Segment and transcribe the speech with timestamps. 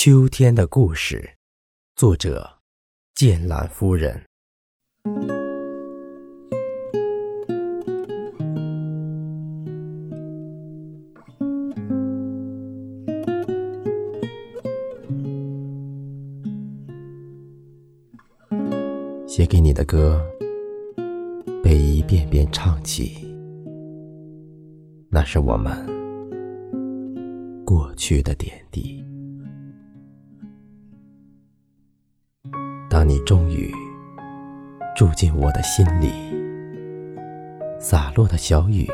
[0.00, 1.28] 秋天的故事，
[1.96, 2.48] 作者：
[3.16, 4.22] 剑兰夫人。
[19.26, 20.24] 写给你的歌，
[21.60, 23.34] 被一遍遍唱起，
[25.10, 25.74] 那是我们
[27.66, 29.04] 过去的点滴。
[32.98, 33.72] 当你终于
[34.96, 36.10] 住进我的心里，
[37.78, 38.90] 洒落的小雨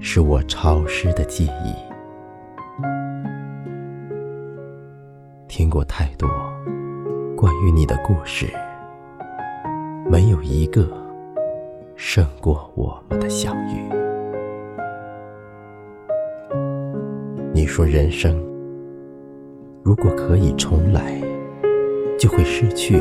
[0.00, 1.74] 是我潮湿的记忆。
[5.46, 6.26] 听过太多
[7.36, 8.46] 关于你的故事，
[10.10, 10.88] 没有一个
[11.96, 13.86] 胜过我们的相遇。
[17.52, 18.42] 你说人生
[19.82, 21.22] 如果可以重来。
[22.34, 22.94] 会失去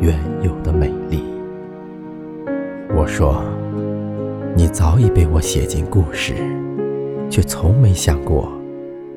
[0.00, 1.22] 原有的美丽。
[2.94, 3.42] 我说，
[4.54, 6.34] 你早已被我写进故事，
[7.30, 8.52] 却从没想过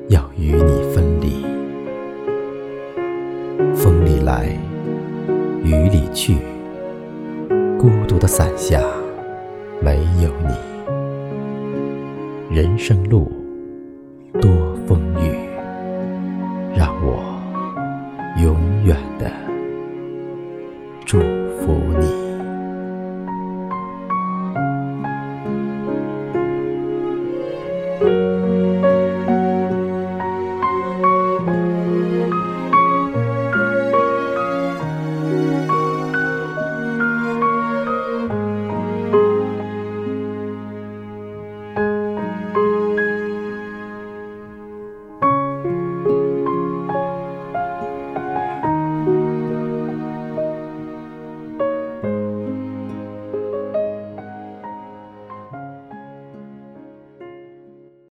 [0.08, 1.44] 要与你分离。
[3.74, 4.48] 风里来，
[5.62, 6.36] 雨里去，
[7.78, 8.82] 孤独的伞下
[9.80, 10.54] 没有你。
[12.56, 13.30] 人生路
[14.40, 14.67] 多
[21.08, 21.18] 祝
[21.62, 22.17] 福你。